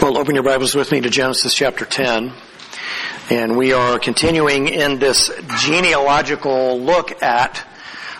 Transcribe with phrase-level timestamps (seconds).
[0.00, 2.32] Well, open your Bibles with me to Genesis chapter 10.
[3.30, 5.28] And we are continuing in this
[5.58, 7.66] genealogical look at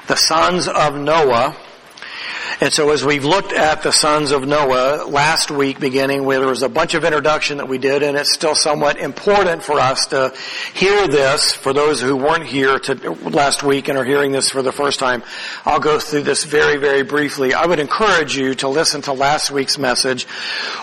[0.09, 1.57] the sons of Noah
[2.61, 6.49] and so as we've looked at the sons of Noah last week beginning where there
[6.49, 10.07] was a bunch of introduction that we did and it's still somewhat important for us
[10.07, 10.35] to
[10.75, 14.63] hear this for those who weren't here to, last week and are hearing this for
[14.63, 15.23] the first time.
[15.65, 17.55] I'll go through this very, very briefly.
[17.55, 20.27] I would encourage you to listen to last week's message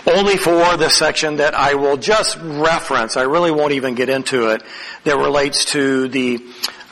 [0.08, 3.18] only for the section that I will just reference.
[3.18, 4.64] I really won't even get into it
[5.04, 6.40] that relates to the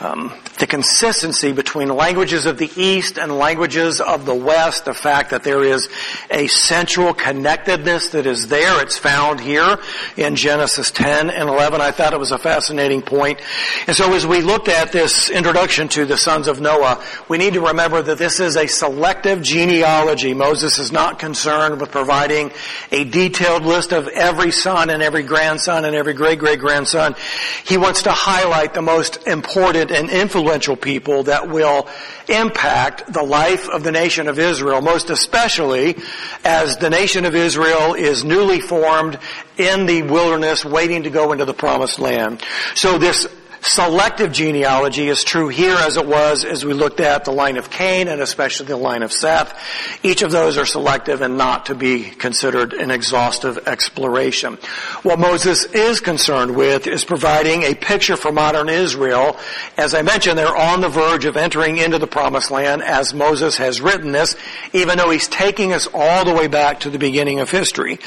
[0.03, 5.31] um, the consistency between languages of the East and languages of the West, the fact
[5.31, 5.87] that there is
[6.29, 8.81] a central connectedness that is there.
[8.81, 9.77] It's found here
[10.17, 11.79] in Genesis 10 and 11.
[11.79, 13.39] I thought it was a fascinating point.
[13.87, 17.53] And so as we looked at this introduction to the sons of Noah, we need
[17.53, 20.33] to remember that this is a selective genealogy.
[20.33, 22.51] Moses is not concerned with providing
[22.91, 27.15] a detailed list of every son and every grandson and every great great grandson.
[27.65, 31.87] He wants to highlight the most important and influential people that will
[32.27, 35.95] impact the life of the nation of Israel, most especially
[36.43, 39.19] as the nation of Israel is newly formed
[39.57, 42.41] in the wilderness waiting to go into the promised land.
[42.75, 43.27] So this
[43.63, 47.69] selective genealogy is true here as it was as we looked at the line of
[47.69, 49.57] Cain and especially the line of Seth.
[50.03, 54.57] Each of those are selective and not to be considered an exhaustive exploration.
[55.03, 59.37] What Moses is concerned with is providing a picture for modern Israel.
[59.77, 63.57] As I mentioned, they're on the verge of entering into the promised land as Moses
[63.57, 64.35] has written this,
[64.73, 67.99] even though he's taking us all the way back to the beginning of history.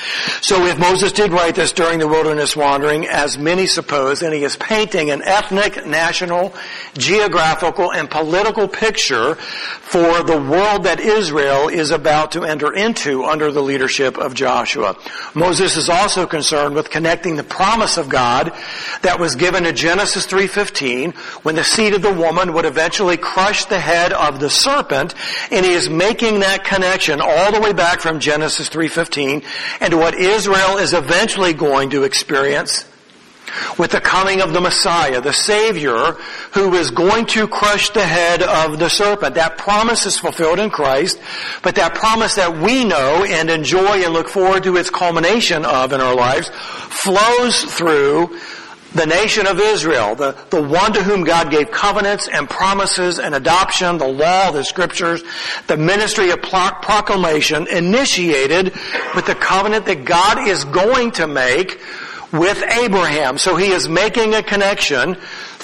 [0.43, 4.45] So if Moses did write this during the wilderness wandering, as many suppose, and he
[4.45, 6.53] is painting an ethnic, national,
[6.95, 13.53] geographical, and political picture for the world that Israel is about to enter into under
[13.53, 14.97] the leadership of Joshua.
[15.35, 18.53] Moses is also concerned with connecting the promise of God
[19.03, 23.67] that was given in Genesis 3.15 when the seed of the woman would eventually crush
[23.67, 25.15] the head of the serpent
[25.51, 29.45] and he is making that connection all the way back from Genesis 3.15
[29.81, 32.85] and to what Israel is eventually going to experience
[33.79, 36.13] with the coming of the Messiah, the Savior,
[36.53, 39.35] who is going to crush the head of the serpent.
[39.35, 41.21] That promise is fulfilled in Christ,
[41.63, 45.93] but that promise that we know and enjoy and look forward to its culmination of
[45.93, 48.37] in our lives flows through
[48.97, 53.35] the nation of Israel, the, the one to whom God gave covenants and promises and
[53.35, 55.23] adoption, the law, the scriptures,
[55.67, 58.73] the ministry of proclamation initiated
[59.15, 61.79] with the covenant that God is going to make
[62.33, 63.39] with Abraham.
[63.39, 65.17] So he is making a connection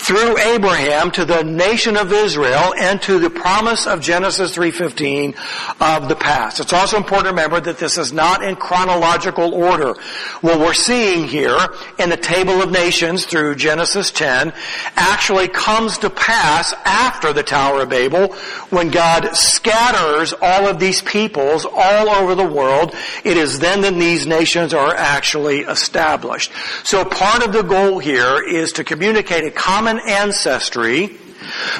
[0.02, 5.36] through Abraham to the nation of Israel and to the promise of Genesis 3.15
[5.80, 6.58] of the past.
[6.58, 9.94] It's also important to remember that this is not in chronological order.
[10.40, 11.56] What we're seeing here
[12.00, 14.52] in the table of nations through Genesis 10
[14.96, 18.34] actually comes to pass after the Tower of Babel
[18.70, 22.92] when God scatters all of these peoples all over the world.
[23.24, 26.50] It is then that these nations are actually established.
[26.82, 31.10] So part of the goal here is to communicate a common common ancestry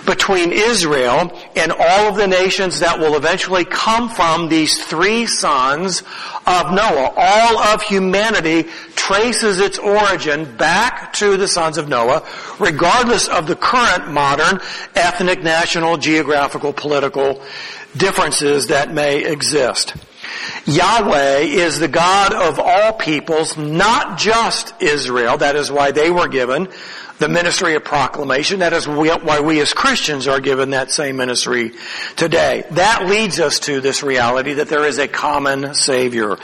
[0.05, 6.03] between Israel and all of the nations that will eventually come from these three sons
[6.47, 7.13] of Noah.
[7.17, 12.27] All of humanity traces its origin back to the sons of Noah,
[12.59, 14.61] regardless of the current modern
[14.97, 17.41] ethnic, national, geographical, political
[17.97, 19.95] differences that may exist.
[20.67, 25.39] Yahweh is the God of all peoples, not just Israel.
[25.39, 26.69] That is why they were given
[27.23, 28.59] the ministry of proclamation.
[28.59, 31.71] That is why we as Christians are given that same ministry
[32.17, 32.65] today.
[32.73, 36.37] That leads us to this reality that there is a common Savior.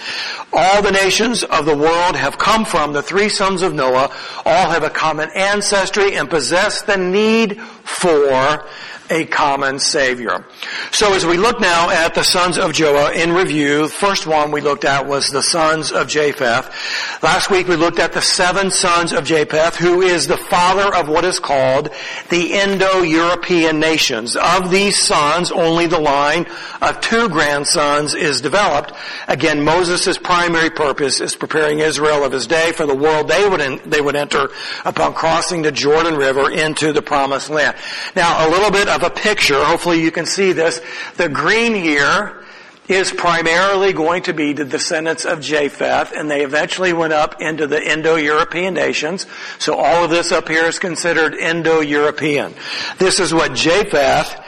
[0.53, 4.15] All the nations of the world have come from the three sons of Noah.
[4.47, 8.65] All have a common ancestry and possess the need for
[9.11, 10.45] a common Savior.
[10.93, 14.51] So as we look now at the sons of Noah in review, the first one
[14.51, 17.23] we looked at was the sons of Japheth.
[17.23, 21.09] Last week we looked at the seven sons of Japheth, who is the father of
[21.09, 21.91] what is called
[22.31, 24.37] the Indo-European nations.
[24.37, 26.47] Of these sons, only the line
[26.81, 28.93] of two grandsons is developed.
[29.27, 33.61] Again, Moses' primary purpose is preparing Israel of his day for the world they would,
[33.85, 34.49] they would enter
[34.85, 37.77] upon crossing the Jordan River into the promised land.
[38.15, 39.63] Now, a little bit of a picture.
[39.65, 40.81] Hopefully you can see this.
[41.17, 42.45] The green here
[42.89, 47.67] is primarily going to be the descendants of Japheth, and they eventually went up into
[47.67, 49.27] the Indo-European nations.
[49.59, 52.55] So all of this up here is considered Indo-European.
[52.99, 54.43] This is what Japheth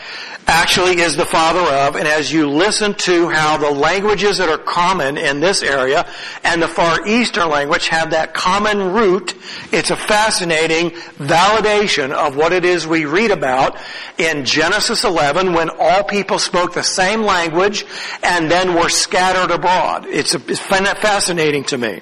[0.50, 4.58] actually is the father of, and as you listen to how the languages that are
[4.58, 6.04] common in this area
[6.42, 9.32] and the far eastern language have that common root,
[9.70, 13.78] it's a fascinating validation of what it is we read about
[14.18, 17.86] in Genesis 11 when all people spoke the same language
[18.24, 20.04] and then were scattered abroad.
[20.06, 22.00] It's, a, it's fascinating to me.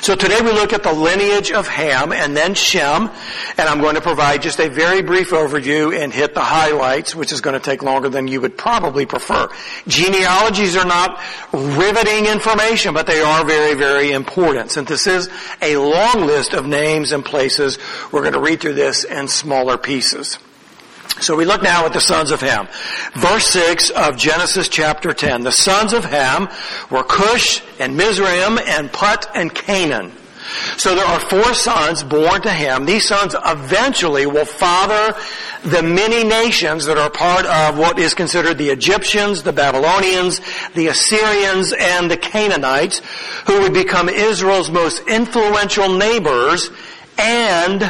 [0.00, 3.10] So today we look at the lineage of Ham and then Shem,
[3.58, 7.30] and I'm going to provide just a very brief overview and hit the highlights, which
[7.30, 9.48] is going to take longer than you would probably prefer.
[9.86, 11.20] Genealogies are not
[11.52, 14.70] riveting information, but they are very, very important.
[14.70, 17.78] Since this is a long list of names and places,
[18.12, 20.38] we're going to read through this in smaller pieces.
[21.20, 22.68] So we look now at the sons of Ham.
[23.14, 25.42] Verse 6 of Genesis chapter 10.
[25.42, 26.48] The sons of Ham
[26.90, 30.12] were Cush and Mizraim and Put and Canaan.
[30.76, 32.86] So there are four sons born to him.
[32.86, 35.14] These sons eventually will father
[35.62, 40.40] the many nations that are part of what is considered the Egyptians, the Babylonians,
[40.74, 43.02] the Assyrians, and the Canaanites,
[43.46, 46.70] who would become Israel's most influential neighbors
[47.20, 47.80] and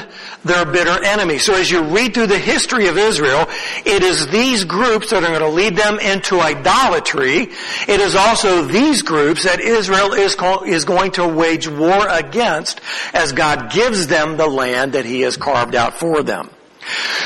[0.44, 1.38] their bitter enemy.
[1.38, 3.46] So as you read through the history of Israel,
[3.84, 7.48] it is these groups that are going to lead them into idolatry.
[7.88, 10.36] It is also these groups that Israel is,
[10.66, 12.80] is going to wage war against
[13.12, 16.50] as God gives them the land that He has carved out for them.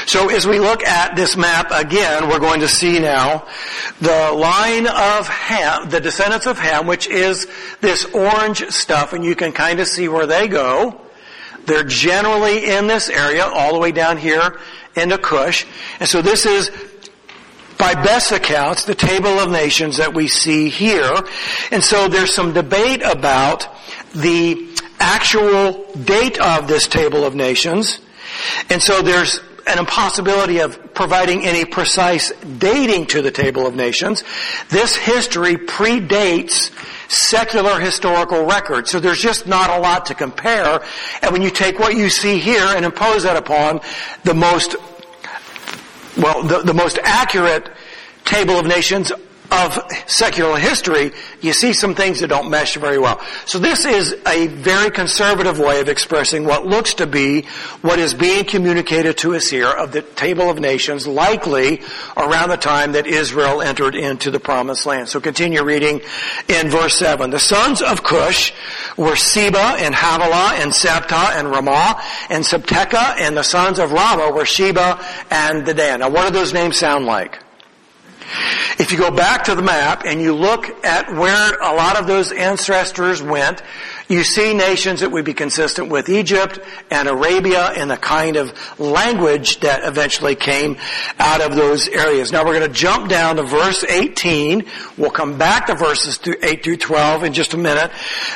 [0.07, 3.47] So as we look at this map again, we're going to see now
[4.01, 7.47] the line of Ham, the descendants of Ham, which is
[7.81, 11.01] this orange stuff, and you can kind of see where they go.
[11.67, 14.59] They're generally in this area, all the way down here
[14.97, 15.67] into Cush.
[16.01, 16.71] And so this is,
[17.79, 21.13] by best accounts, the table of nations that we see here.
[21.71, 23.69] And so there's some debate about
[24.15, 24.69] the
[25.01, 28.01] actual date of this table of nations.
[28.71, 34.23] And so there's an impossibility of providing any precise dating to the table of nations.
[34.69, 36.71] This history predates
[37.11, 38.89] secular historical record.
[38.89, 40.83] So there's just not a lot to compare.
[41.23, 43.81] And when you take what you see here and impose that upon
[44.25, 44.77] the most,
[46.17, 47.71] well, the, the most accurate
[48.25, 49.13] table of nations
[49.55, 53.21] of secular history, you see some things that don't mesh very well.
[53.47, 57.43] So this is a very conservative way of expressing what looks to be
[57.83, 61.83] what is being communicated to us here of the table of nations, likely
[62.17, 65.09] around the time that Israel entered into the promised land.
[65.09, 66.01] So continue reading
[66.49, 67.31] in verse 7.
[67.31, 68.53] The sons of Cush
[68.97, 74.33] were Seba and Havilah and Sabtah and Raamah and Sabteca and the sons of Rabbah
[74.33, 74.99] were Sheba
[75.31, 76.01] and Dedan.
[76.01, 77.44] Now what do those names sound like?
[78.79, 82.07] If you go back to the map and you look at where a lot of
[82.07, 83.63] those ancestors went,
[84.09, 86.59] you see nations that would be consistent with Egypt
[86.91, 90.77] and Arabia and the kind of language that eventually came
[91.19, 92.31] out of those areas.
[92.31, 94.67] Now we're going to jump down to verse 18.
[94.99, 97.91] We'll come back to verses 8 through 12 in just a minute.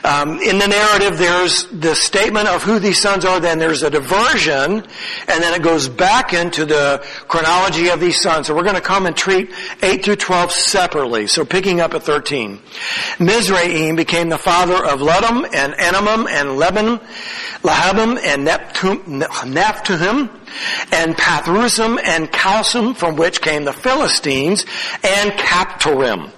[0.04, 3.90] Um, in the narrative, there's the statement of who these sons are, then there's a
[3.90, 8.46] diversion, and then it goes back into the chronology of these sons.
[8.46, 9.50] So we're going to come and treat
[9.82, 11.26] 8 through 12 separately.
[11.26, 12.58] So picking up at 13.
[13.18, 17.00] Mizraim became the father of Ludim and Anamim and Lebanon,
[17.62, 20.30] Lehabim and Naphtuhim
[20.92, 24.64] and Pathrusim and Casluhim from which came the Philistines
[25.02, 26.30] and Caphtorim.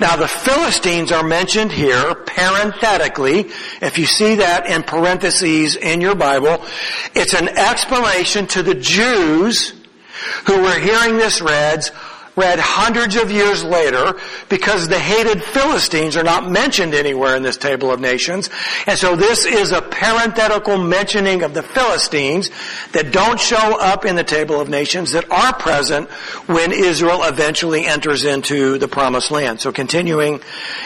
[0.00, 3.50] Now the Philistines are mentioned here parenthetically.
[3.80, 6.64] If you see that in parentheses in your Bible,
[7.14, 9.72] it's an explanation to the Jews
[10.46, 11.84] who were hearing this read,
[12.36, 17.56] read hundreds of years later because the hated Philistines are not mentioned anywhere in this
[17.56, 18.50] table of nations.
[18.86, 22.50] And so this is a parenthetical mentioning of the Philistines
[22.92, 26.10] that don't show up in the table of nations that are present
[26.46, 29.60] when Israel eventually enters into the promised land.
[29.60, 30.40] So continuing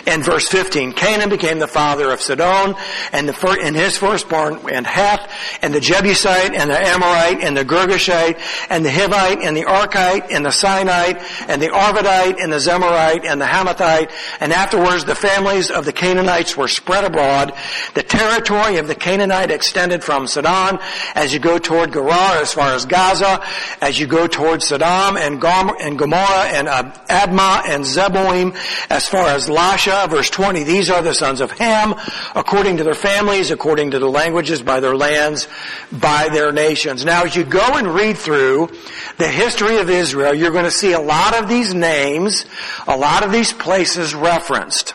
[0.07, 2.75] in verse 15, Canaan became the father of Sidon
[3.13, 7.65] and the and his firstborn and Heth and the Jebusite and the Amorite and the
[7.65, 8.39] Girgashite
[8.69, 13.25] and the Hivite and the Arkite and the Sinite and the Arvadite and the Zemarite
[13.25, 17.53] and the Hamathite, and afterwards the families of the Canaanites were spread abroad.
[17.95, 20.79] The territory of the Canaanite extended from Sidon
[21.15, 23.43] as you go toward Gerar as far as Gaza,
[23.81, 28.57] as you go toward Sodom and, and Gomorrah and uh, Admah and Zeboim
[28.91, 30.65] as far as Lasha, verse 20.
[30.65, 31.95] These are the sons of Ham,
[32.35, 35.49] according to their families, according to their languages, by their lands,
[35.93, 37.05] by their nations.
[37.05, 38.71] Now as you go and read through
[39.17, 42.45] the history of Israel, you're going to see a lot of these names,
[42.87, 44.95] a lot of these places referenced.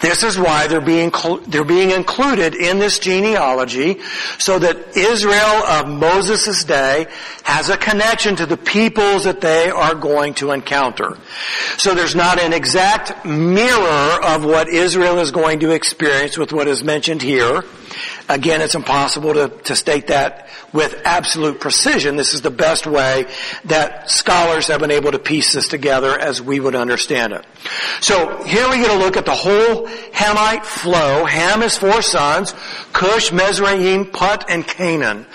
[0.00, 1.12] This is why they're being,
[1.46, 4.00] they're being included in this genealogy
[4.38, 7.06] so that Israel of Moses' day
[7.44, 11.16] has a connection to the peoples that they are going to encounter.
[11.78, 16.68] So there's not an exact mirror of what Israel is going to experience with what
[16.68, 17.64] is mentioned here.
[18.28, 22.16] Again, it's impossible to, to state that with absolute precision.
[22.16, 23.26] This is the best way
[23.64, 27.46] that scholars have been able to piece this together as we would understand it.
[28.00, 31.24] So here we get a look at the whole Hamite flow.
[31.24, 32.54] Ham has four sons,
[32.92, 35.26] Cush, Mizraim, Put, and Canaan.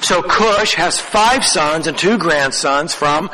[0.00, 3.30] So Cush has five sons and two grandsons from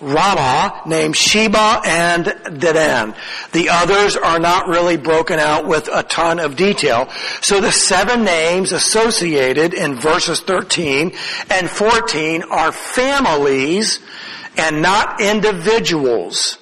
[0.00, 3.14] Rabbah named Sheba and Dedan.
[3.52, 7.08] The others are not really broken out with a ton of detail.
[7.42, 11.12] So the seven names associated in verses 13
[11.50, 13.98] and 14 are families
[14.56, 16.58] and not individuals.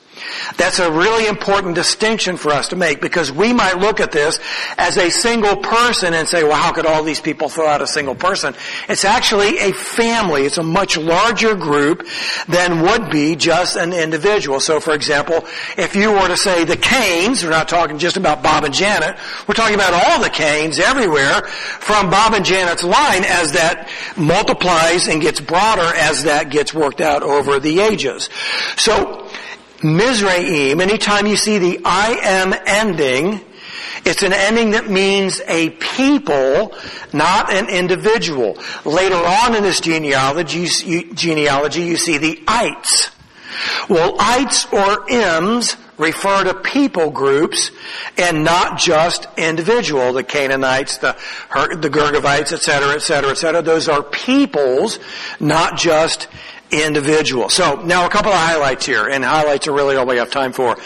[0.56, 4.40] That's a really important distinction for us to make because we might look at this
[4.76, 7.86] as a single person and say, well, how could all these people throw out a
[7.86, 8.54] single person?
[8.88, 10.42] It's actually a family.
[10.42, 12.06] It's a much larger group
[12.48, 14.60] than would be just an individual.
[14.60, 15.44] So for example,
[15.76, 19.16] if you were to say the Canes, we're not talking just about Bob and Janet,
[19.46, 25.08] we're talking about all the Canes everywhere from Bob and Janet's line as that multiplies
[25.08, 28.28] and gets broader as that gets worked out over the ages.
[28.76, 29.28] So
[29.82, 33.40] Mizraim, anytime you see the I am ending,
[34.04, 36.74] it's an ending that means a people,
[37.12, 38.58] not an individual.
[38.84, 43.10] Later on in this genealogy, you, genealogy, you see the ites.
[43.88, 47.70] Well, ites or ims refer to people groups
[48.16, 50.12] and not just individual.
[50.12, 51.16] The Canaanites, the,
[51.50, 53.62] the Girgavites, etc., etc., etc.
[53.62, 54.98] Those are peoples,
[55.38, 56.28] not just
[56.72, 57.48] individual.
[57.48, 60.52] So now a couple of highlights here, and highlights are really all we have time
[60.52, 60.76] for.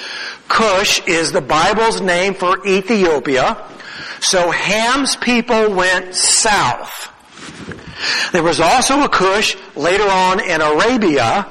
[0.48, 3.56] Cush is the Bible's name for Ethiopia.
[4.20, 7.10] So Ham's people went south.
[8.32, 11.46] There was also a Cush later on in Arabia,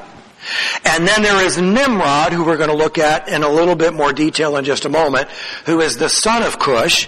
[0.84, 3.94] and then there is Nimrod, who we're going to look at in a little bit
[3.94, 5.30] more detail in just a moment,
[5.66, 7.08] who is the son of Cush.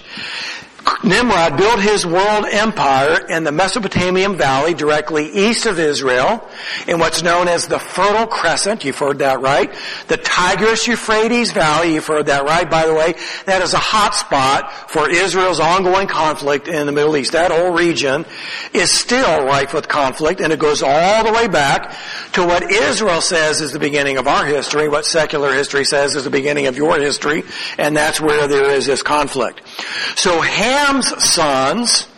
[1.04, 6.48] Nimrod built his world empire in the Mesopotamian valley directly east of Israel
[6.88, 8.84] in what's known as the Fertile Crescent.
[8.84, 9.72] You've heard that right.
[10.08, 11.94] The Tigris Euphrates Valley.
[11.94, 12.68] You've heard that right.
[12.68, 13.14] By the way,
[13.46, 17.32] that is a hot spot for Israel's ongoing conflict in the Middle East.
[17.32, 18.24] That whole region
[18.72, 21.96] is still rife with conflict and it goes all the way back
[22.32, 26.24] to what Israel says is the beginning of our history, what secular history says is
[26.24, 27.44] the beginning of your history,
[27.78, 29.62] and that's where there is this conflict.
[30.16, 32.08] So Ham's sons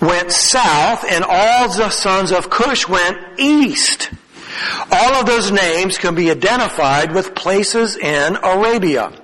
[0.00, 4.10] went south and all the sons of Cush went east.
[4.90, 9.17] All of those names can be identified with places in Arabia.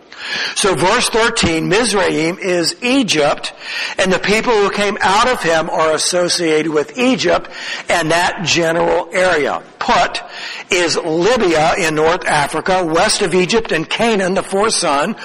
[0.54, 3.52] So verse 13, Mizraim is Egypt,
[3.98, 7.50] and the people who came out of him are associated with Egypt
[7.88, 9.62] and that general area.
[9.78, 10.22] Put
[10.70, 15.16] is Libya in North Africa, west of Egypt, and Canaan, the fourth son,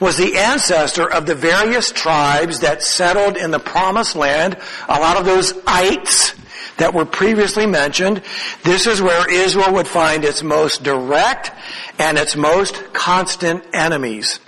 [0.00, 4.56] was the ancestor of the various tribes that settled in the promised land.
[4.88, 6.34] A lot of those ites
[6.78, 8.22] that were previously mentioned.
[8.62, 11.52] This is where Israel would find its most direct
[11.98, 14.40] and its most constant enemies.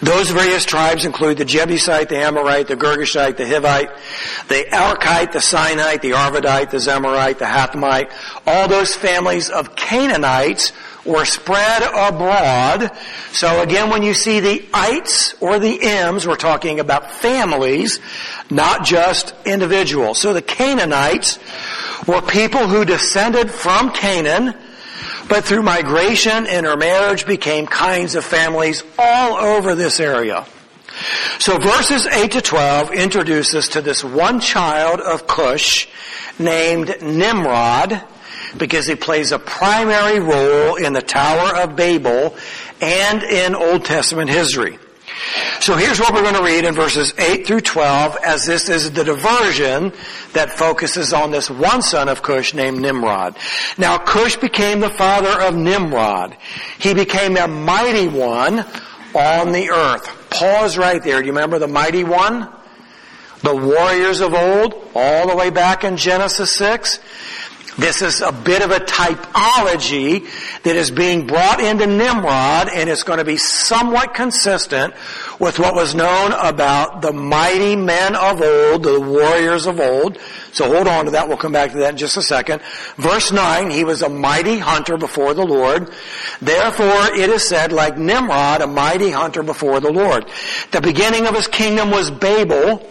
[0.00, 3.90] Those various tribes include the Jebusite, the Amorite, the Girgashite, the Hivite,
[4.48, 8.10] the Arachite, the Sinite, the Arvadite, the Zemarite, the Hathamite.
[8.46, 10.72] All those families of Canaanites
[11.04, 12.90] were spread abroad.
[13.32, 18.00] So again, when you see the ites or the ims, we're talking about families,
[18.50, 20.18] not just individuals.
[20.18, 21.38] So the Canaanites
[22.06, 24.54] were people who descended from Canaan,
[25.30, 30.44] but through migration, intermarriage became kinds of families all over this area.
[31.38, 35.88] So verses 8 to 12 introduce us to this one child of Cush
[36.38, 38.02] named Nimrod
[38.58, 42.36] because he plays a primary role in the Tower of Babel
[42.80, 44.78] and in Old Testament history.
[45.60, 48.90] So here's what we're going to read in verses 8 through 12 as this is
[48.92, 49.92] the diversion
[50.32, 53.36] that focuses on this one son of Cush named Nimrod.
[53.76, 56.36] Now Cush became the father of Nimrod.
[56.78, 58.64] He became a mighty one
[59.14, 60.30] on the earth.
[60.30, 61.20] Pause right there.
[61.20, 62.48] Do you remember the mighty one?
[63.42, 67.00] The warriors of old, all the way back in Genesis 6.
[67.80, 70.28] This is a bit of a typology
[70.64, 74.92] that is being brought into Nimrod and it's going to be somewhat consistent
[75.38, 80.18] with what was known about the mighty men of old, the warriors of old.
[80.52, 81.26] So hold on to that.
[81.26, 82.60] We'll come back to that in just a second.
[82.96, 85.90] Verse 9, he was a mighty hunter before the Lord.
[86.42, 90.26] Therefore it is said, like Nimrod, a mighty hunter before the Lord.
[90.72, 92.86] The beginning of his kingdom was Babel,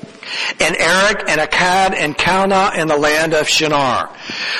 [0.59, 4.13] and Erech and Akkad and Calneh in the land of Shinar.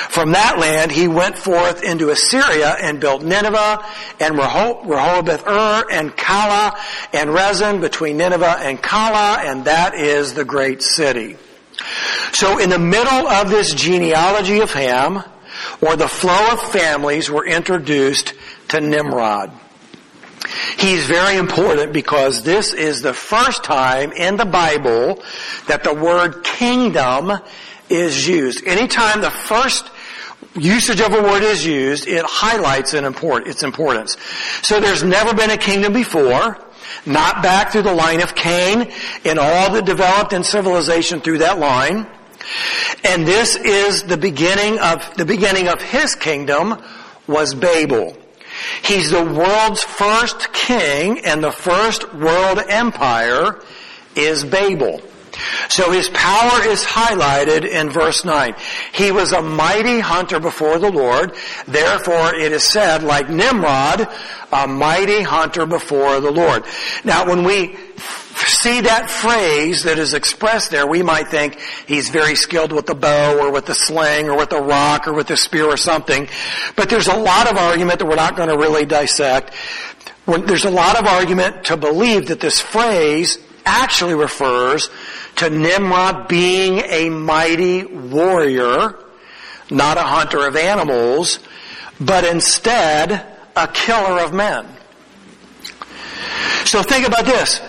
[0.08, 3.84] From that land he went forth into Assyria and built Nineveh
[4.18, 6.76] and Rehoboth Ir and Calah
[7.12, 11.36] and Resen between Nineveh and Calah and that is the great city.
[12.32, 15.22] So in the middle of this genealogy of Ham,
[15.80, 18.34] or the flow of families were introduced
[18.68, 19.50] to Nimrod.
[20.78, 25.22] He's very important because this is the first time in the Bible
[25.66, 27.32] that the word kingdom
[27.88, 28.66] is used.
[28.66, 29.90] Anytime the first
[30.54, 34.16] usage of a word is used, it highlights its importance.
[34.62, 36.58] So there's never been a kingdom before,
[37.04, 38.90] not back through the line of Cain
[39.24, 42.06] and all that developed in civilization through that line.
[43.04, 46.82] And this is the beginning of, the beginning of his kingdom
[47.26, 48.16] was Babel.
[48.82, 53.60] He's the world's first king and the first world empire
[54.14, 55.02] is Babel.
[55.68, 58.54] So his power is highlighted in verse 9.
[58.92, 61.34] He was a mighty hunter before the Lord.
[61.66, 64.08] Therefore it is said, like Nimrod,
[64.52, 66.64] a mighty hunter before the Lord.
[67.04, 67.76] Now when we
[68.46, 72.94] see that phrase that is expressed there, we might think he's very skilled with the
[72.94, 76.28] bow or with the sling or with the rock or with the spear or something.
[76.76, 79.54] But there's a lot of argument that we're not going to really dissect.
[80.26, 84.90] There's a lot of argument to believe that this phrase actually refers
[85.36, 88.98] to Nimrod being a mighty warrior,
[89.70, 91.38] not a hunter of animals,
[92.00, 93.26] but instead
[93.56, 94.66] a killer of men.
[96.64, 97.60] So think about this.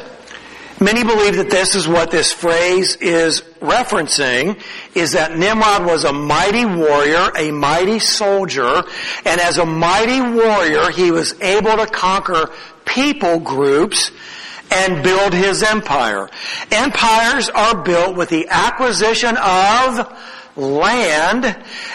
[0.82, 4.60] Many believe that this is what this phrase is referencing,
[4.96, 8.82] is that Nimrod was a mighty warrior, a mighty soldier,
[9.24, 12.50] and as a mighty warrior, he was able to conquer
[12.84, 14.10] people groups
[14.72, 16.28] and build his empire.
[16.72, 20.18] Empires are built with the acquisition of
[20.56, 21.46] land,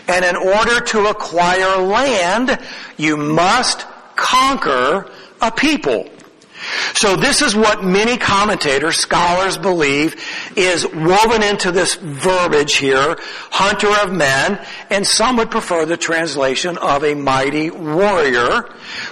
[0.07, 2.57] and in order to acquire land,
[2.97, 5.11] you must conquer
[5.43, 6.09] a people.
[6.95, 10.17] So this is what many commentators, scholars believe
[10.57, 13.17] is woven into this verbiage here,
[13.51, 18.63] hunter of men, and some would prefer the translation of a mighty warrior,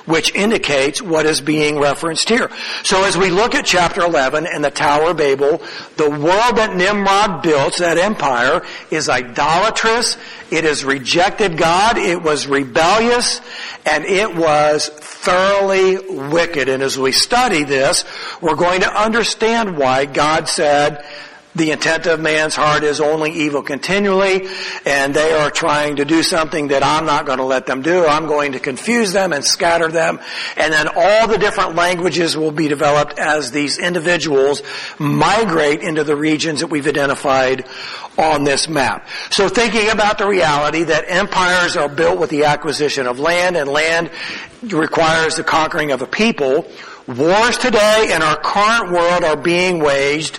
[0.07, 2.51] which indicates what is being referenced here.
[2.83, 5.63] So as we look at chapter 11 and the Tower of Babel,
[5.97, 10.17] the world that Nimrod built, that empire, is idolatrous,
[10.51, 13.41] it has rejected God, it was rebellious,
[13.85, 14.89] and it was
[15.25, 16.69] thoroughly wicked.
[16.69, 18.05] And as we study this,
[18.41, 21.05] we're going to understand why God said,
[21.57, 24.49] the intent of man's heart is only evil continually,
[24.85, 28.05] and they are trying to do something that I'm not going to let them do.
[28.05, 30.19] I'm going to confuse them and scatter them,
[30.57, 34.63] and then all the different languages will be developed as these individuals
[34.99, 37.69] migrate into the regions that we've identified
[38.19, 39.07] on this map.
[39.31, 43.71] So thinking about the reality that empires are built with the acquisition of land, and
[43.71, 44.11] land
[44.73, 46.67] requires the conquering of a people,
[47.07, 50.39] wars today in our current world are being waged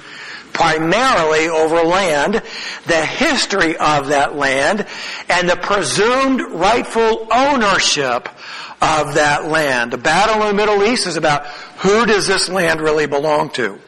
[0.54, 2.42] primarily over land,
[2.88, 4.86] the history of that land,
[5.30, 8.30] and the presumed rightful ownership
[8.82, 9.92] of that land.
[9.92, 11.46] The battle in the Middle East is about
[11.78, 13.80] who does this land really belong to?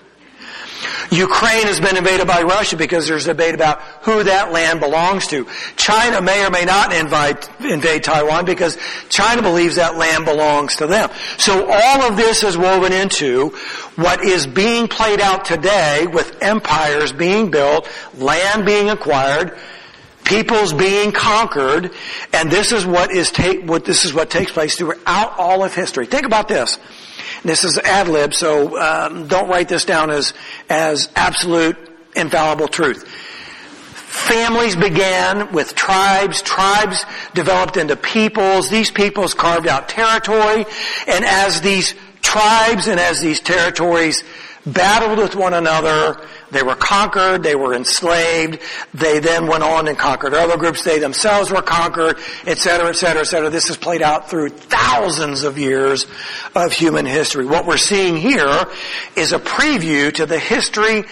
[1.11, 5.47] Ukraine has been invaded by Russia because there's debate about who that land belongs to.
[5.75, 8.77] China may or may not invite, invade Taiwan because
[9.09, 11.09] China believes that land belongs to them.
[11.37, 13.49] So all of this is woven into
[13.95, 19.57] what is being played out today with empires being built, land being acquired,
[20.23, 21.91] peoples being conquered,
[22.33, 25.73] and this is what is take, what this is what takes place throughout all of
[25.73, 26.05] history.
[26.05, 26.77] Think about this.
[27.43, 30.33] This is ad lib, so um, don't write this down as
[30.69, 31.77] as absolute
[32.15, 33.07] infallible truth.
[34.07, 36.41] Families began with tribes.
[36.41, 38.69] Tribes developed into peoples.
[38.69, 40.65] These peoples carved out territory,
[41.07, 44.23] and as these tribes and as these territories
[44.65, 46.19] battled with one another.
[46.51, 47.43] They were conquered.
[47.43, 48.59] They were enslaved.
[48.93, 50.83] They then went on and conquered other groups.
[50.83, 53.49] They themselves were conquered, etc., etc., etc.
[53.49, 56.07] This has played out through thousands of years
[56.55, 57.45] of human history.
[57.45, 58.65] What we're seeing here
[59.15, 61.03] is a preview to the history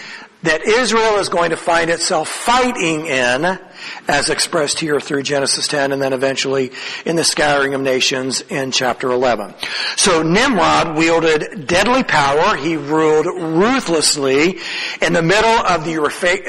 [0.43, 3.59] that Israel is going to find itself fighting in
[4.07, 6.71] as expressed here through Genesis 10 and then eventually
[7.05, 9.53] in the scattering of nations in chapter 11.
[9.95, 12.55] So Nimrod wielded deadly power.
[12.55, 14.59] He ruled ruthlessly
[15.01, 15.97] in the middle of the,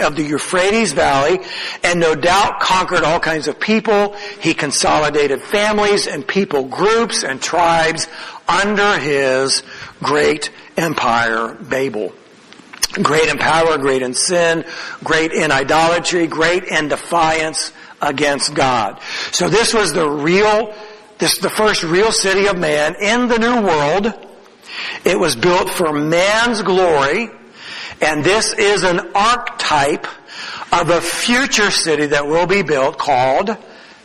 [0.05, 1.39] of the Euphrates Valley
[1.83, 4.15] and no doubt conquered all kinds of people.
[4.41, 8.07] He consolidated families and people groups and tribes
[8.49, 9.63] under his
[10.03, 12.13] great empire, Babel.
[12.93, 14.65] Great in power, great in sin,
[15.05, 19.01] great in idolatry, great in defiance against God.
[19.33, 20.75] So this was the real,
[21.19, 24.13] this the first real city of man in the new world.
[25.05, 27.29] It was built for man's glory,
[28.01, 30.07] and this is an archetype
[30.73, 33.57] of a future city that will be built called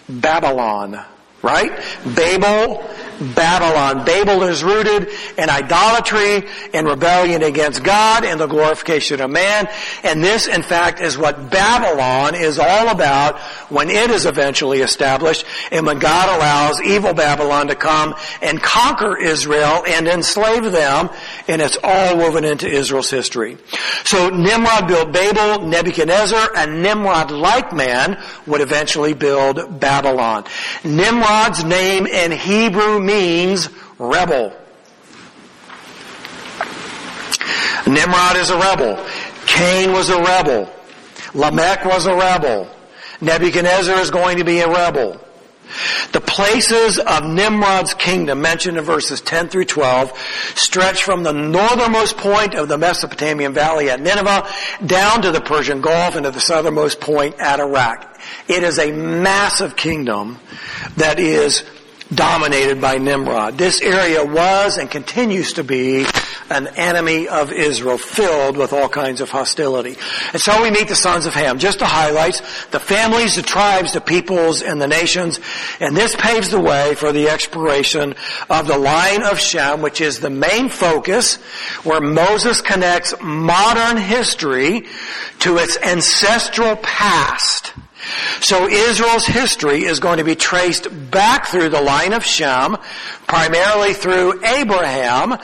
[0.07, 1.03] Babylon.
[1.41, 1.71] Right?
[2.15, 2.83] Babel
[3.21, 4.03] Babylon.
[4.03, 9.69] Babel is rooted in idolatry and rebellion against God and the glorification of man.
[10.03, 15.45] And this, in fact, is what Babylon is all about when it is eventually established
[15.71, 21.09] and when God allows evil Babylon to come and conquer Israel and enslave them.
[21.47, 23.57] And it's all woven into Israel's history.
[24.03, 30.45] So Nimrod built Babel, Nebuchadnezzar, a Nimrod-like man would eventually build Babylon.
[31.31, 34.53] Nimrod's name in Hebrew means rebel.
[37.87, 39.01] Nimrod is a rebel.
[39.45, 40.69] Cain was a rebel.
[41.33, 42.69] Lamech was a rebel.
[43.21, 45.21] Nebuchadnezzar is going to be a rebel.
[46.11, 50.17] The places of Nimrod's kingdom mentioned in verses 10 through 12
[50.55, 54.47] stretch from the northernmost point of the Mesopotamian valley at Nineveh
[54.85, 58.19] down to the Persian Gulf and to the southernmost point at Iraq.
[58.47, 60.37] It is a massive kingdom
[60.97, 61.63] that is
[62.13, 63.57] dominated by Nimrod.
[63.57, 66.05] This area was and continues to be
[66.51, 69.97] an enemy of Israel, filled with all kinds of hostility.
[70.33, 71.57] And so we meet the sons of Ham.
[71.57, 75.39] Just to highlight the families, the tribes, the peoples, and the nations.
[75.79, 78.15] And this paves the way for the exploration
[78.49, 81.35] of the line of Shem, which is the main focus
[81.83, 84.85] where Moses connects modern history
[85.39, 87.73] to its ancestral past.
[88.41, 92.77] So Israel's history is going to be traced back through the line of Shem,
[93.27, 95.37] primarily through Abraham,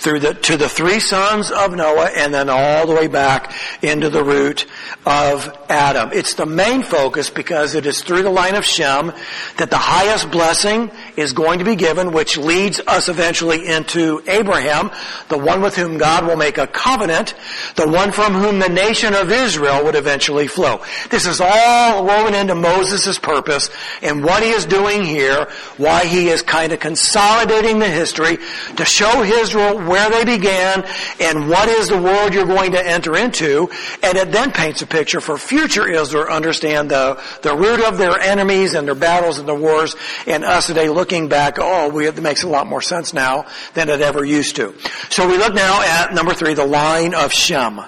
[0.00, 4.08] through the, to the three sons of Noah and then all the way back into
[4.08, 4.64] the root
[5.04, 6.10] of Adam.
[6.12, 9.12] It's the main focus because it is through the line of Shem
[9.58, 14.90] that the highest blessing is going to be given, which leads us eventually into Abraham,
[15.28, 17.34] the one with whom God will make a covenant,
[17.76, 20.82] the one from whom the nation of Israel would eventually flow.
[21.10, 23.68] This is all woven into Moses' purpose
[24.00, 28.38] and what he is doing here, why he is kind of consolidating the history
[28.76, 30.86] to show Israel where they began,
[31.18, 33.68] and what is the world you're going to enter into,
[34.04, 37.98] and it then paints a picture for future Israel to understand the, the root of
[37.98, 39.96] their enemies and their battles and their wars,
[40.28, 43.88] and us today looking back, oh, we, it makes a lot more sense now than
[43.88, 44.72] it ever used to.
[45.08, 47.80] So we look now at number three, the line of Shem.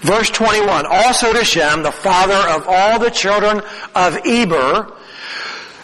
[0.00, 3.60] Verse 21, also to Shem, the father of all the children
[3.94, 4.92] of Eber,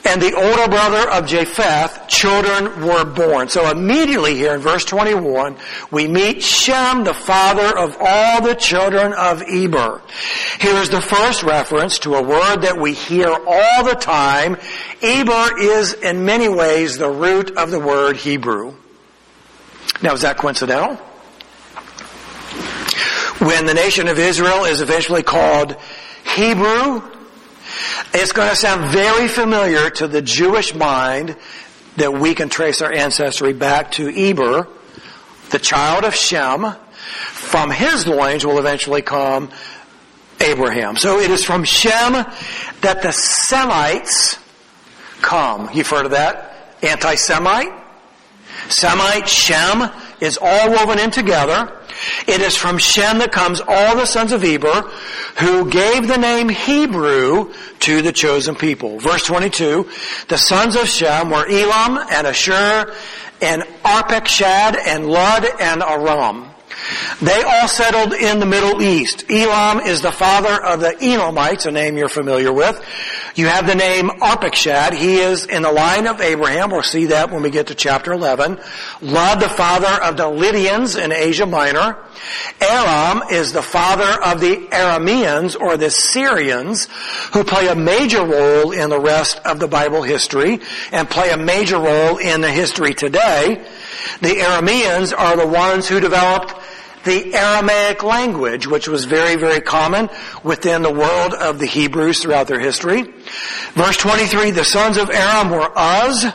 [0.05, 3.49] and the older brother of Japheth, children were born.
[3.49, 5.57] So immediately here in verse 21,
[5.91, 10.01] we meet Shem, the father of all the children of Eber.
[10.59, 14.57] Here's the first reference to a word that we hear all the time.
[15.03, 18.75] Eber is in many ways the root of the word Hebrew.
[20.03, 20.97] Now is that coincidental?
[23.47, 25.77] When the nation of Israel is eventually called
[26.25, 27.03] Hebrew,
[28.12, 31.37] it's going to sound very familiar to the Jewish mind
[31.97, 34.69] that we can trace our ancestry back to Eber,
[35.51, 36.75] the child of Shem.
[37.33, 39.51] From his loins will eventually come
[40.40, 40.97] Abraham.
[40.97, 42.12] So it is from Shem
[42.81, 44.38] that the Semites
[45.21, 45.69] come.
[45.73, 46.77] You've heard of that?
[46.83, 47.73] Anti-Semite?
[48.69, 49.90] Semite, Shem
[50.21, 51.73] is all woven in together.
[52.27, 54.83] It is from Shem that comes all the sons of Eber
[55.39, 58.99] who gave the name Hebrew to the chosen people.
[58.99, 59.89] Verse 22,
[60.29, 62.95] the sons of Shem were Elam and Ashur
[63.43, 66.50] and Arpachshad and Lud and Aram.
[67.21, 69.25] They all settled in the Middle East.
[69.31, 72.83] Elam is the father of the Elamites, a name you're familiar with.
[73.35, 74.95] You have the name Arpachshad.
[74.95, 76.71] He is in the line of Abraham.
[76.71, 78.59] We'll see that when we get to chapter 11.
[79.03, 81.99] Lud, the father of the Lydians in Asia Minor.
[82.61, 86.88] Aram is the father of the Arameans or the Syrians
[87.33, 90.61] who play a major role in the rest of the Bible history
[90.93, 93.66] and play a major role in the history today.
[94.21, 96.55] The Arameans are the ones who developed
[97.05, 100.09] the Aramaic language, which was very, very common
[100.43, 103.03] within the world of the Hebrews throughout their history.
[103.73, 106.27] Verse 23, the sons of Aram were Uz,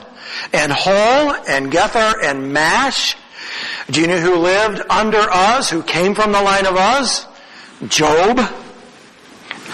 [0.53, 3.15] and Hul, and Gether, and Mash.
[3.89, 7.27] Do you know who lived under Uz, who came from the line of Uz?
[7.87, 8.39] Job.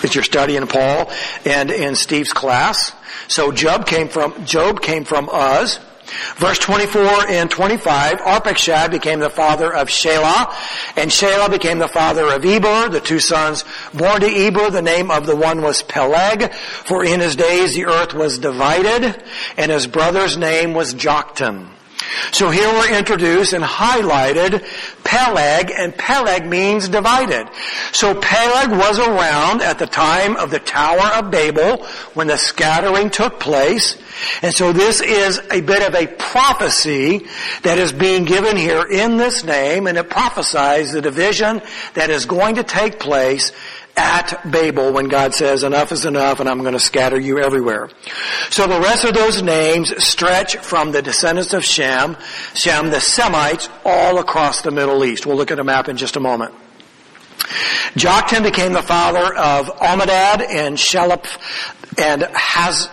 [0.03, 1.11] Is your study in Paul
[1.45, 2.91] and in Steve's class.
[3.27, 5.79] So Job came from, Job came from Uz.
[6.37, 10.53] Verse 24 and 25, Arpachshad became the father of Shelah,
[10.95, 14.69] and Shelah became the father of Eber, the two sons born to Eber.
[14.69, 19.23] The name of the one was Peleg, for in his days the earth was divided,
[19.57, 21.67] and his brother's name was Joktan.
[22.31, 24.65] So here we're introduced and highlighted
[25.03, 27.47] Peleg, and Peleg means divided.
[27.91, 33.09] So Peleg was around at the time of the Tower of Babel when the scattering
[33.09, 33.97] took place.
[34.41, 37.27] And so this is a bit of a prophecy
[37.63, 41.61] that is being given here in this name, and it prophesies the division
[41.93, 43.51] that is going to take place
[43.97, 47.89] at Babel when God says enough is enough and I'm going to scatter you everywhere.
[48.49, 52.17] So the rest of those names stretch from the descendants of Shem,
[52.53, 55.25] Shem, the Semites, all across the Middle East.
[55.25, 56.53] We'll look at a map in just a moment.
[57.95, 61.37] Joktan became the father of Almodad and Sheleph
[61.97, 62.87] and Haz,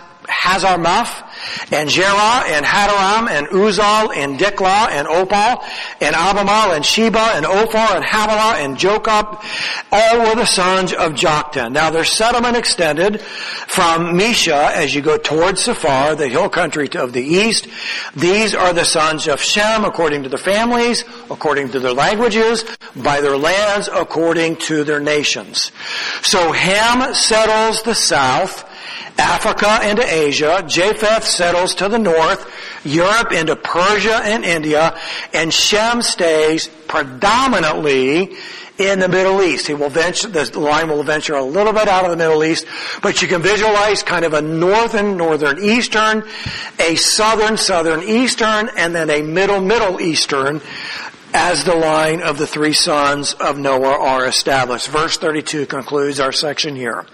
[1.71, 5.63] and Jerah, and Hadoram, and Uzal, and Diklah, and Obal,
[6.01, 9.43] and Abimael, and Sheba, and Ophir, and Havilah, and Jobab,
[9.91, 11.73] all were the sons of Joktan.
[11.73, 17.13] Now their settlement extended from Mesha as you go towards Sephar, the hill country of
[17.13, 17.67] the east.
[18.15, 23.21] These are the sons of Shem according to their families, according to their languages, by
[23.21, 25.71] their lands, according to their nations.
[26.21, 28.65] So Ham settles the south,
[29.17, 32.49] Africa into Asia, Japheth settles to the north,
[32.83, 34.97] Europe into Persia and India,
[35.33, 38.35] and Shem stays predominantly
[38.79, 39.67] in the Middle East.
[39.67, 42.65] He will venture, the line will venture a little bit out of the Middle East,
[43.01, 46.23] but you can visualize kind of a northern, northern eastern,
[46.79, 50.61] a southern, southern eastern, and then a middle, middle eastern
[51.33, 54.87] as the line of the three sons of Noah are established.
[54.87, 57.05] Verse 32 concludes our section here.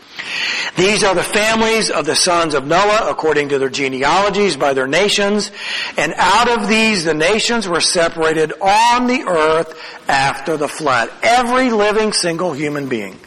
[0.77, 4.87] These are the families of the sons of Noah according to their genealogies by their
[4.87, 5.51] nations.
[5.97, 11.11] And out of these the nations were separated on the earth after the flood.
[11.21, 13.19] Every living single human being,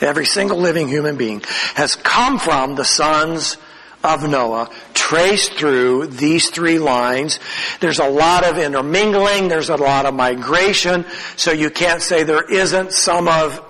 [0.00, 1.42] every single living human being
[1.74, 3.56] has come from the sons
[4.04, 4.70] of Noah
[5.08, 7.38] traced through these three lines.
[7.78, 12.42] There's a lot of intermingling, there's a lot of migration, so you can't say there
[12.42, 13.62] isn't some of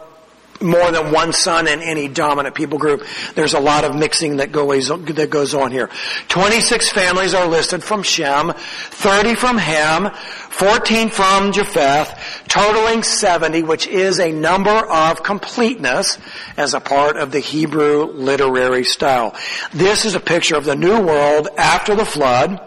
[0.60, 3.04] more than one son in any dominant people group.
[3.34, 5.90] There's a lot of mixing that goes, that goes on here.
[6.28, 10.10] 26 families are listed from Shem, 30 from Ham,
[10.50, 16.18] 14 from Japheth, totaling 70, which is a number of completeness
[16.56, 19.34] as a part of the Hebrew literary style.
[19.72, 22.60] This is a picture of the new world after the flood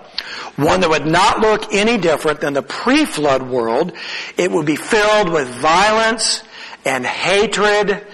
[0.55, 3.93] one that would not look any different than the pre-flood world.
[4.35, 6.43] It would be filled with violence
[6.85, 8.05] and hatred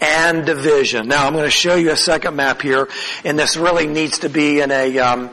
[0.00, 1.08] and division.
[1.08, 2.88] Now I'm going to show you a second map here,
[3.24, 5.30] and this really needs to be in a um,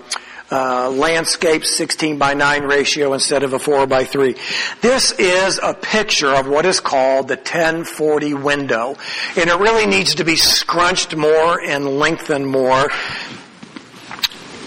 [0.52, 4.36] uh, landscape 16 by 9 ratio instead of a 4 by 3.
[4.82, 8.96] This is a picture of what is called the 1040 window,
[9.38, 12.90] and it really needs to be scrunched more and lengthened more.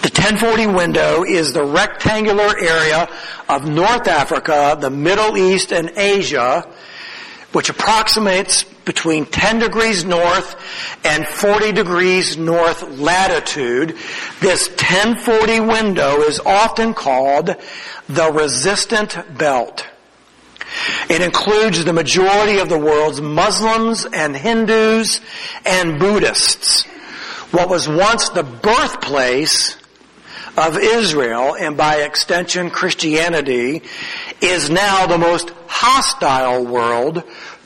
[0.01, 3.07] The 1040 window is the rectangular area
[3.47, 6.67] of North Africa, the Middle East, and Asia
[7.55, 10.57] which approximates between 10 degrees north
[11.05, 13.95] and 40 degrees north latitude.
[14.41, 17.55] This 1040 window is often called
[18.09, 19.87] the resistant belt.
[21.09, 25.21] It includes the majority of the world's Muslims and Hindus
[25.65, 26.83] and Buddhists.
[27.51, 29.77] What was once the birthplace
[30.57, 33.81] of Israel and by extension Christianity
[34.41, 37.23] is now the most hostile world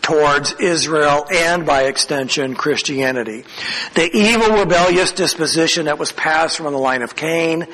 [0.09, 3.45] towards Israel and by extension Christianity.
[3.93, 7.67] The evil rebellious disposition that was passed from the line of Cain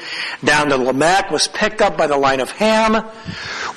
[0.44, 2.96] down to Lamech was picked up by the line of Ham,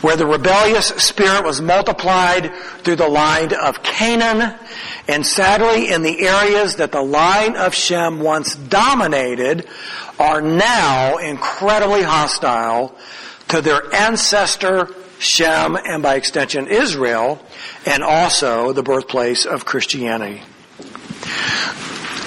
[0.00, 4.58] where the rebellious spirit was multiplied through the line of Canaan,
[5.06, 9.68] and sadly in the areas that the line of Shem once dominated
[10.18, 12.96] are now incredibly hostile
[13.48, 17.40] to their ancestor Shem, and by extension Israel,
[17.86, 20.42] and also the birthplace of Christianity.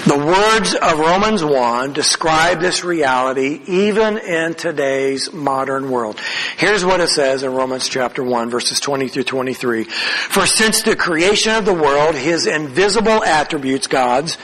[0.04, 6.18] The words of Romans 1 describe this reality even in today's modern world.
[6.56, 9.84] Here's what it says in Romans chapter 1 verses 20 through 23.
[9.84, 14.36] For since the creation of the world, His invisible attributes, God's,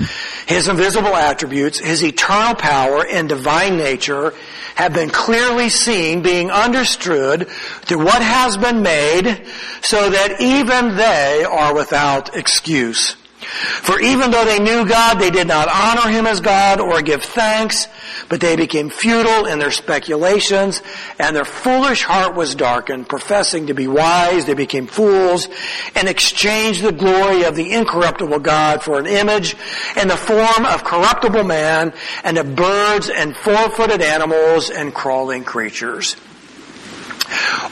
[0.47, 4.35] His invisible attributes, His eternal power and divine nature
[4.79, 9.45] have been clearly seen, being understood through what has been made,
[9.83, 13.17] so that even they are without excuse.
[13.41, 17.23] For even though they knew God, they did not honor Him as God or give
[17.23, 17.87] thanks,
[18.29, 20.83] but they became futile in their speculations,
[21.19, 23.09] and their foolish heart was darkened.
[23.09, 25.49] Professing to be wise, they became fools,
[25.95, 29.57] and exchanged the glory of the incorruptible God for an image
[30.01, 31.93] in the form of corruptible man,
[32.25, 36.17] and of birds and four-footed animals and crawling creatures.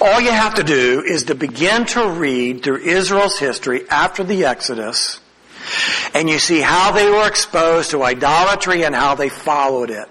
[0.00, 4.44] All you have to do is to begin to read through Israel's history after the
[4.44, 5.20] Exodus,
[6.14, 10.08] and you see how they were exposed to idolatry and how they followed it.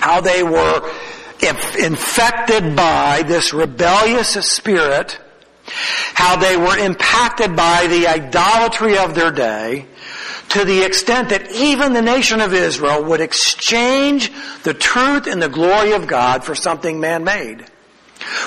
[0.00, 0.90] How they were
[1.78, 5.18] infected by this rebellious spirit,
[6.14, 9.86] how they were impacted by the idolatry of their day,
[10.50, 14.30] to the extent that even the nation of Israel would exchange
[14.64, 17.64] the truth and the glory of God for something man-made.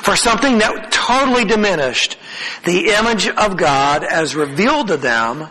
[0.05, 2.19] For something that totally diminished
[2.63, 5.47] the image of God as revealed to them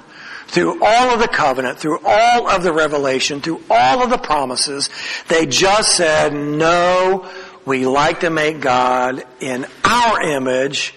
[0.46, 4.90] through all of the covenant, through all of the revelation, through all of the promises.
[5.26, 7.28] They just said, no,
[7.66, 10.94] we like to make God in our image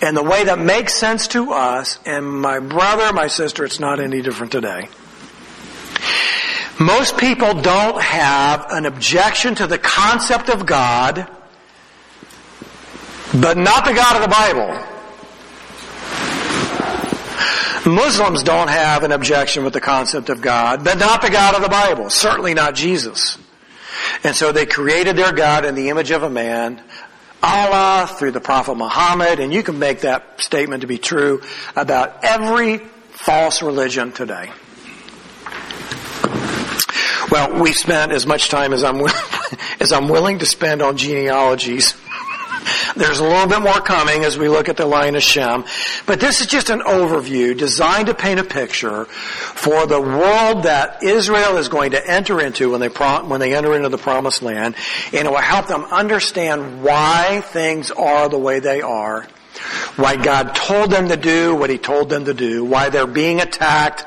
[0.00, 1.98] in the way that makes sense to us.
[2.06, 4.88] And my brother, my sister, it's not any different today.
[6.78, 11.28] Most people don't have an objection to the concept of God,
[13.34, 14.84] but not the God of the Bible.
[17.86, 21.62] Muslims don't have an objection with the concept of God, but not the God of
[21.62, 22.10] the Bible.
[22.10, 23.38] Certainly not Jesus.
[24.24, 26.82] And so they created their God in the image of a man,
[27.42, 31.42] Allah through the Prophet Muhammad, and you can make that statement to be true
[31.76, 32.78] about every
[33.10, 34.50] false religion today.
[37.30, 39.00] Well, we've spent as much time as I'm
[39.80, 41.94] as I'm willing to spend on genealogies
[42.96, 45.64] there's a little bit more coming as we look at the line of Shem.
[46.06, 51.02] But this is just an overview designed to paint a picture for the world that
[51.02, 54.74] Israel is going to enter into when they, when they enter into the promised land.
[55.12, 59.26] And it will help them understand why things are the way they are
[59.96, 63.40] why God told them to do what He told them to do, why they're being
[63.40, 64.06] attacked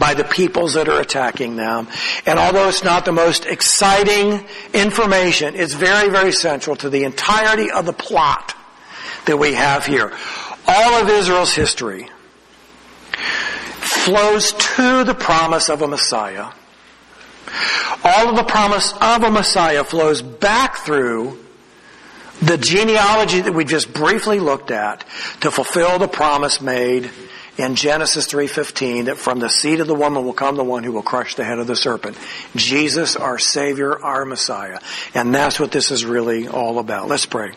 [0.00, 1.86] by the peoples that are attacking them.
[2.26, 7.70] And although it's not the most exciting information, it's very, very central to the entirety
[7.70, 8.56] of the plot
[9.26, 10.10] that we have here.
[10.66, 12.08] All of Israel's history
[13.80, 16.46] flows to the promise of a Messiah.
[18.02, 21.38] All of the promise of a Messiah flows back through
[22.40, 25.04] the genealogy that we just briefly looked at
[25.42, 27.10] to fulfill the promise made
[27.60, 30.92] in Genesis 3:15 that from the seed of the woman will come the one who
[30.92, 32.16] will crush the head of the serpent.
[32.56, 34.78] Jesus, our Savior, our Messiah.
[35.14, 37.08] And that's what this is really all about.
[37.08, 37.52] Let's pray.